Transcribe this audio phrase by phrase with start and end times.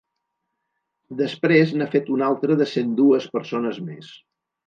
[1.19, 4.13] Després n’ha fet un altre de cent dues persones més.